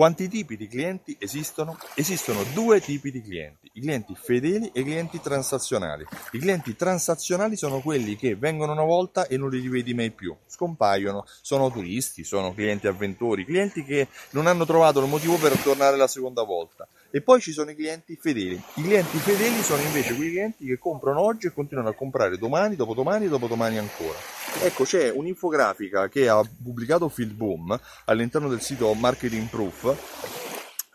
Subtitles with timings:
[0.00, 1.76] Quanti tipi di clienti esistono?
[1.92, 6.06] Esistono due tipi di clienti, i clienti fedeli e i clienti transazionali.
[6.32, 10.34] I clienti transazionali sono quelli che vengono una volta e non li rivedi mai più,
[10.46, 15.98] scompaiono, sono turisti, sono clienti avventori, clienti che non hanno trovato il motivo per tornare
[15.98, 16.88] la seconda volta.
[17.10, 18.54] E poi ci sono i clienti fedeli.
[18.54, 22.74] I clienti fedeli sono invece quei clienti che comprano oggi e continuano a comprare domani,
[22.74, 24.16] dopodomani e dopodomani ancora.
[24.58, 30.29] Ecco, c'è un'infografica che ha pubblicato Phil Boom all'interno del sito Marketing Proof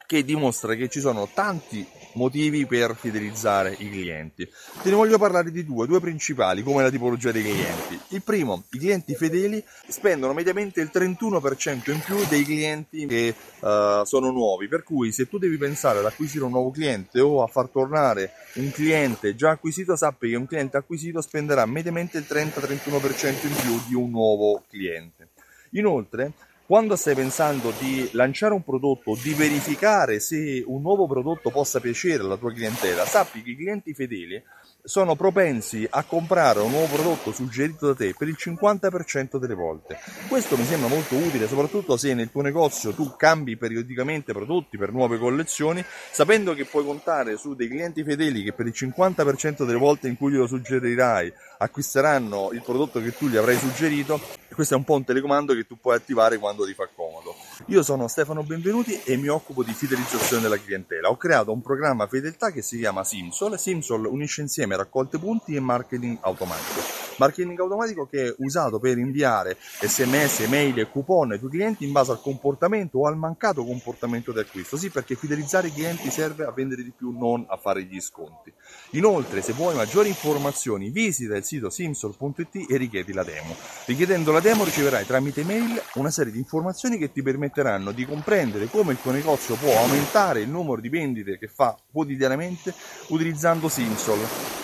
[0.05, 4.47] che dimostra che ci sono tanti motivi per fidelizzare i clienti.
[4.81, 7.99] Te ne voglio parlare di due, due principali, come la tipologia dei clienti.
[8.09, 14.03] Il primo, i clienti fedeli spendono mediamente il 31% in più dei clienti che uh,
[14.03, 17.47] sono nuovi, per cui se tu devi pensare ad acquisire un nuovo cliente o a
[17.47, 23.47] far tornare un cliente già acquisito, sappi che un cliente acquisito spenderà mediamente il 30-31%
[23.47, 25.29] in più di un nuovo cliente.
[25.71, 26.31] Inoltre,
[26.65, 32.23] quando stai pensando di lanciare un prodotto di verificare se un nuovo prodotto possa piacere
[32.23, 34.41] alla tua clientela, sappi che i clienti fedeli
[34.83, 39.97] sono propensi a comprare un nuovo prodotto suggerito da te per il 50% delle volte.
[40.27, 44.91] Questo mi sembra molto utile, soprattutto se nel tuo negozio tu cambi periodicamente prodotti per
[44.91, 49.77] nuove collezioni, sapendo che puoi contare su dei clienti fedeli che per il 50% delle
[49.77, 54.19] volte in cui glielo suggerirai acquisteranno il prodotto che tu gli avrai suggerito.
[54.55, 57.35] Questo è un po' un telecomando che tu puoi attivare quando ti fa comodo.
[57.65, 61.09] Io sono Stefano Benvenuti e mi occupo di fidelizzazione della clientela.
[61.09, 63.59] Ho creato un programma fedeltà che si chiama Simsol.
[63.59, 67.04] Simsol unisce insieme raccolte punti e marketing automatico.
[67.17, 71.91] Marketing automatico che è usato per inviare sms, mail e coupon ai tuoi clienti in
[71.91, 74.77] base al comportamento o al mancato comportamento di acquisto.
[74.77, 78.51] Sì, perché fidelizzare i clienti serve a vendere di più, non a fare gli sconti.
[78.91, 83.55] Inoltre, se vuoi maggiori informazioni, visita il sito simsol.it e richiedi la demo.
[83.85, 88.67] Richiedendo la demo riceverai tramite mail una serie di informazioni che ti permetteranno di comprendere
[88.67, 92.73] come il tuo negozio può aumentare il numero di vendite che fa quotidianamente
[93.07, 94.63] utilizzando Simsol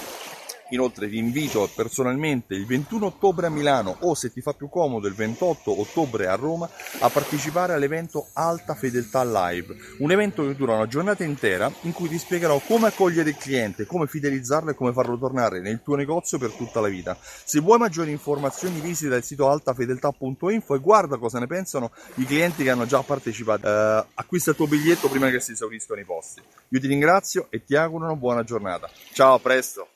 [0.71, 5.07] Inoltre ti invito personalmente il 21 ottobre a Milano o se ti fa più comodo
[5.07, 6.69] il 28 ottobre a Roma
[6.99, 12.07] a partecipare all'evento Alta Fedeltà Live, un evento che dura una giornata intera in cui
[12.07, 16.37] ti spiegherò come accogliere il cliente, come fidelizzarlo e come farlo tornare nel tuo negozio
[16.37, 17.17] per tutta la vita.
[17.19, 22.63] Se vuoi maggiori informazioni visita il sito altafedeltà.info e guarda cosa ne pensano i clienti
[22.63, 23.67] che hanno già partecipato.
[23.67, 26.41] Uh, acquista il tuo biglietto prima che si esauriscano i posti.
[26.69, 28.89] Io ti ringrazio e ti auguro una buona giornata.
[29.11, 29.87] Ciao, a presto!